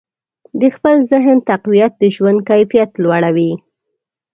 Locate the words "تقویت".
1.51-1.91